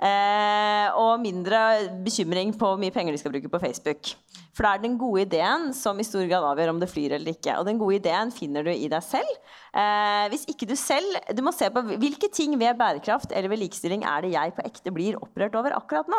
[0.00, 1.60] eh, og mindre
[2.06, 4.14] bekymring på hvor mye penger de skal bruke på Facebook.
[4.58, 7.30] For det er den gode ideen som i stor grad avgjør om det flyr eller
[7.30, 7.54] ikke.
[7.60, 9.28] Og den gode ideen finner du i deg selv.
[9.70, 13.60] Eh, hvis ikke du selv Du må se på hvilke ting ved bærekraft eller ved
[13.60, 16.18] likestilling er det jeg på ekte blir opprørt over akkurat nå.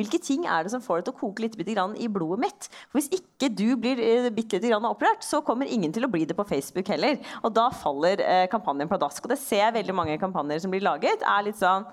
[0.00, 2.68] Hvilke ting er det som får det til å koke litt i blodet mitt?
[2.88, 6.24] For Hvis ikke du blir bitte lite litt opprørt, så kommer ingen til å bli
[6.24, 7.18] det på Facebook heller.
[7.42, 9.20] Og da faller eh, kampanjen pladask.
[9.24, 11.84] Og det ser jeg veldig mange kampanjer som blir laget, er litt sånn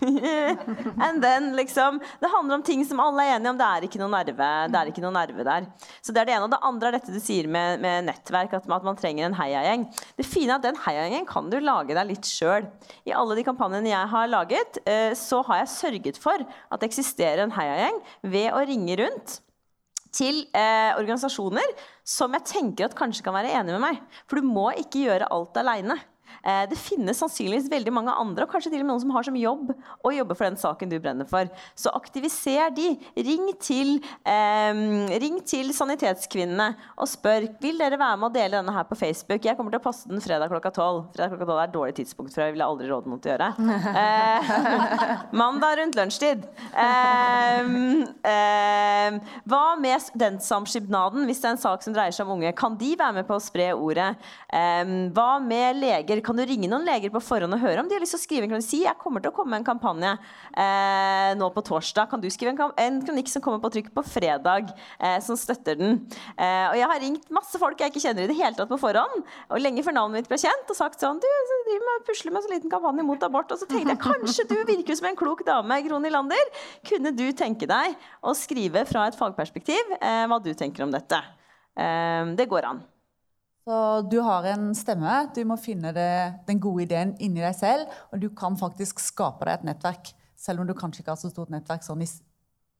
[1.06, 3.58] And then, liksom, Det handler om ting som alle er enige om.
[3.60, 5.68] Det er ikke noe nerve, det er ikke noe nerve der.
[6.00, 6.48] Så Det er det ene.
[6.48, 9.38] Og det andre er dette du sier med, med nettverk, at, at, man trenger en
[9.38, 9.86] heiagjeng.
[10.18, 12.68] Det fine er at den heiagjengen kan du lage deg litt sjøl.
[13.08, 16.90] I alle de kampanjene jeg har laget, eh, så har jeg sørget for at det
[16.90, 18.02] eksisterer en heiagjeng
[18.34, 19.40] ved å ringe rundt
[20.12, 21.74] til eh, organisasjoner
[22.04, 24.00] som jeg tenker at kanskje kan være enige med meg.
[24.28, 25.96] For du må ikke gjøre alt aleine.
[26.42, 29.28] Eh, det finnes sannsynligvis veldig mange andre, og kanskje til og med noen som har
[29.28, 31.50] som jobb å jobbe for den saken du brenner for.
[31.78, 32.92] Så aktiviser de.
[33.16, 34.72] Ring til, eh,
[35.22, 39.44] ring til Sanitetskvinnene og spør vil dere være med å dele denne her på Facebook.
[39.44, 41.08] Jeg kommer til å poste den fredag klokka tolv.
[41.14, 43.36] Fredag klokka tolv er et dårlig tidspunkt, for jeg ville aldri råde noen til å
[43.36, 43.48] gjøre.
[44.02, 44.52] Eh,
[45.42, 46.44] mandag rundt lunsjtid.
[46.84, 47.72] Eh,
[48.32, 49.18] eh,
[49.48, 52.54] hva med Studentsamskipnaden, hvis det er en sak som dreier seg om unge?
[52.58, 54.12] Kan de være med på å spre ordet?
[54.52, 56.20] hva med leger?
[56.24, 58.24] Kan du ringe noen leger på forhånd og høre om de har lyst til å
[58.24, 58.68] skrive en kronikk?
[58.68, 62.08] Si jeg kommer til å komme med en kampanje eh, nå på torsdag.
[62.10, 65.78] Kan du skrive en, en, kronikk som kommer på trykk på fredag, eh, som støtter
[65.80, 65.98] den?
[66.36, 68.80] Eh, og jeg har ringt masse folk jeg ikke kjenner i det hele tatt på
[68.80, 71.98] forhånd, og lenge før navnet mitt ble kjent, og sagt sånn Du, så driver med
[71.98, 73.52] å pusle med en så liten kampanje mot abort.
[73.54, 76.54] Og så tenkte jeg kanskje du virker som en klok dame, Gro Nylander.
[76.88, 81.20] Kunne du tenke deg å skrive fra et fagperspektiv eh, hva du tenker om dette?
[81.76, 82.82] Eh, det går an.
[83.62, 83.78] Så
[84.10, 85.20] du har en stemme.
[85.34, 86.10] Du må finne det,
[86.48, 87.94] den gode ideen inni deg selv.
[88.10, 91.30] Og du kan faktisk skape deg et nettverk, selv om du kanskje ikke har så
[91.30, 92.08] stort nettverk sånn i,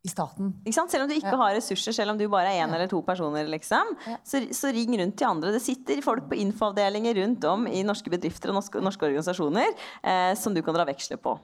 [0.02, 0.50] i starten.
[0.74, 1.38] Selv om du ikke ja.
[1.44, 2.72] har ressurser, selv om du bare er én ja.
[2.74, 4.18] eller to personer, liksom, ja.
[4.26, 5.54] så, så, ring rundt til andre.
[5.54, 10.34] Det sitter folk på infoavdelinger rundt om i norske bedrifter og norske, norske organisasjoner eh,
[10.38, 11.38] som du kan dra veksler på.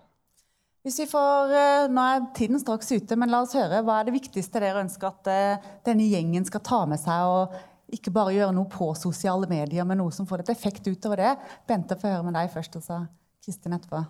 [0.86, 3.84] Hvis vi får, eh, Nå er tiden straks ute, men la oss høre.
[3.86, 7.30] Hva er det viktigste dere ønsker at eh, denne gjengen skal ta med seg?
[7.30, 7.58] og
[7.94, 11.34] ikke bare gjøre noe på sosiale medier, men noe som får et effekt utover det.
[11.68, 13.02] Bente, få høre med deg først, og så
[13.44, 14.02] Kristin etterpå.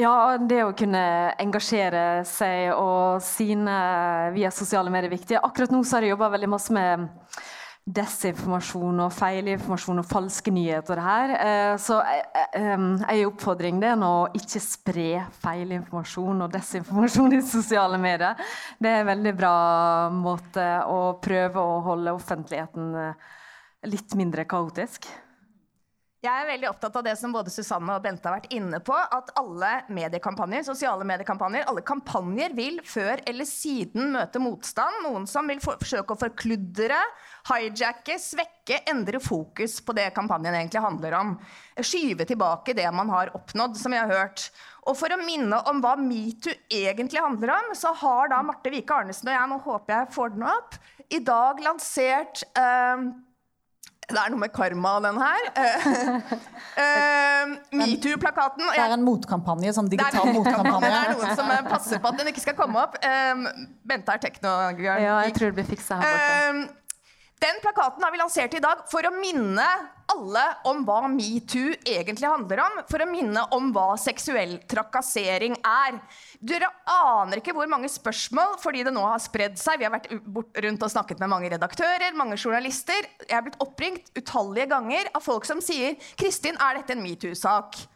[0.00, 1.02] Ja, det å kunne
[1.42, 3.74] engasjere seg og sine
[4.32, 5.36] via sosiale medier er viktig.
[5.36, 7.10] Akkurat nå så har jeg jobba veldig masse med
[7.82, 11.00] desinformasjon og feilinformasjon og falske nyheter.
[11.02, 11.32] her.
[11.34, 11.98] Eh, så
[12.54, 18.38] en oppfordring det er å ikke spre feilinformasjon og desinformasjon i sosiale medier.
[18.78, 19.56] Det er en veldig bra
[20.14, 23.14] måte å prøve å holde offentligheten eh,
[23.90, 25.10] litt mindre kaotisk.
[26.22, 28.94] Jeg er veldig opptatt av det som både Susanne og Bente har vært inne på,
[28.94, 35.00] at alle mediekampanjer, sosiale mediekampanjer, alle kampanjer vil før eller siden møte motstand.
[35.02, 37.00] Noen som vil forsøke å forkludre,
[37.48, 41.32] hijacke, svekke, endre fokus på det kampanjen egentlig handler om.
[41.82, 44.46] Skyve tilbake det man har oppnådd, som vi har hørt.
[44.86, 48.94] Og for å minne om hva metoo egentlig handler om, så har da Marte Vike
[48.94, 50.80] Arnesen og jeg, nå håper jeg får den opp,
[51.10, 53.10] i dag lansert uh,
[54.14, 55.48] det er noe med karma, den her.
[56.72, 58.64] Uh, uh, Metoo-plakaten.
[58.72, 60.88] Det er en motkampanje, sånn digital motkampanje.
[60.88, 62.96] Det er noen som passer på at den ikke skal komme opp.
[63.88, 66.72] Bente er tekno Ja, jeg tror det blir fiksa her borte.
[67.42, 69.64] Den plakaten har vi lansert i dag for å minne
[70.12, 72.76] alle om hva metoo egentlig handler om.
[72.86, 75.98] For å minne om hva seksuell trakassering er.
[76.38, 79.80] Dere aner ikke hvor mange spørsmål fordi det nå har spredd seg.
[79.80, 80.06] Vi har vært
[80.66, 83.10] rundt og snakket med mange redaktører, mange journalister.
[83.26, 87.88] Jeg har blitt oppringt utallige ganger av folk som sier 'Kristin, er dette en metoo-sak?'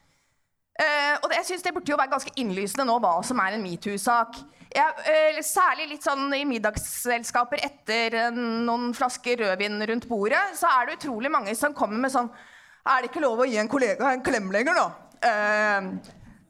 [0.76, 3.54] Uh, og det, jeg synes Det burde jo være ganske innlysende nå hva som er
[3.56, 4.42] en metoo-sak.
[4.76, 10.86] Uh, særlig litt sånn i middagsselskaper etter uh, noen flasker rødvin rundt bordet, så er
[10.86, 12.28] det utrolig mange som kommer med sånn
[12.86, 14.88] Er det ikke lov å gi en kollega en klem lenger, da?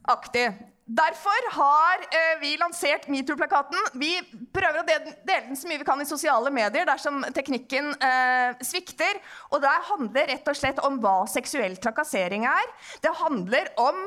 [0.07, 0.51] aktig.
[0.87, 3.89] Derfor har eh, vi lansert metoo-plakaten.
[3.99, 4.13] Vi
[4.55, 9.19] prøver å dele den så mye vi kan i sosiale medier dersom teknikken eh, svikter.
[9.51, 12.71] Og det handler rett og slett om hva seksuell trakassering er.
[13.03, 13.99] Det handler om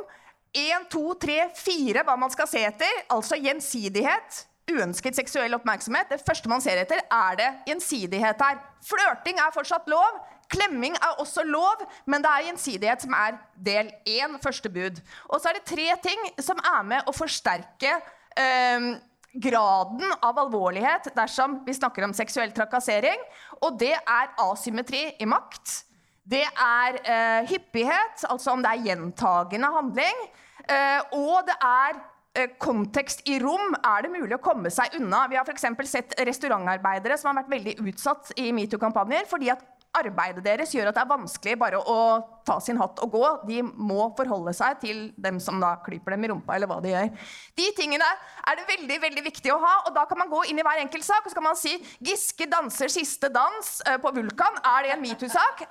[0.55, 3.03] 1, 2, 3, 4 hva man skal se etter.
[3.13, 4.45] Altså gjensidighet.
[4.69, 6.11] Uønsket seksuell oppmerksomhet.
[6.11, 8.59] Det første man ser etter, er det gjensidighet her.
[8.85, 10.19] Flørting er fortsatt lov.
[10.49, 14.97] Klemming er også lov, men det er gjensidighet som er del én, første bud.
[15.29, 17.91] Og så er det tre ting som er med å forsterke
[18.33, 18.87] eh,
[19.33, 23.21] graden av alvorlighet dersom vi snakker om seksuell trakassering.
[23.61, 25.83] Og det er asymmetri i makt.
[26.29, 30.21] Det er eh, hyppighet, altså om det er gjentagende handling.
[30.69, 31.97] Eh, og det er
[32.37, 35.23] eh, kontekst i rom er det mulig å komme seg unna.
[35.31, 39.65] Vi har for sett restaurantarbeidere som har vært veldig utsatt i metoo-kampanjer fordi at
[39.97, 41.97] arbeidet deres gjør at det er vanskelig bare å
[42.45, 43.25] ta sin hatt og gå.
[43.49, 46.93] De må forholde seg til dem som da klyper dem i rumpa, eller hva de
[46.93, 47.09] gjør.
[47.57, 48.05] De tingene
[48.45, 50.85] er det veldig veldig viktig å ha, og da kan man gå inn i hver
[50.85, 51.73] enkelt sak og så kan man si
[52.05, 54.61] Giske danser siste dans eh, på Vulkan.
[54.77, 55.65] Er det en metoo-sak?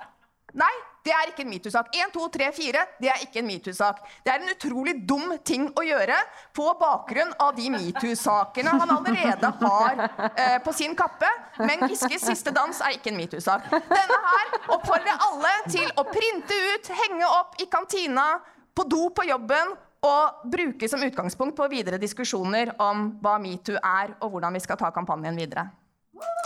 [0.57, 0.71] Nei,
[1.05, 1.89] det er ikke en metoo-sak.
[1.93, 3.99] 1, 2, 3, 4, det er ikke en metoo-sak.
[4.25, 6.17] Det er en utrolig dum ting å gjøre
[6.57, 11.29] på bakgrunn av de metoo-sakene han allerede har eh, på sin kappe.
[11.61, 13.69] Men Giskes siste dans er ikke en metoo-sak.
[13.69, 18.31] Denne her oppfordrer alle til å printe ut, henge opp i kantina,
[18.73, 19.75] på do på jobben
[20.07, 24.79] og bruke som utgangspunkt på videre diskusjoner om hva metoo er, og hvordan vi skal
[24.79, 25.67] ta kampanjen videre.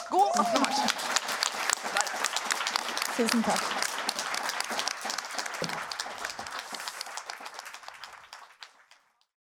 [0.10, 0.62] God 18.
[0.64, 0.80] mars.
[3.14, 3.93] Tusen takk.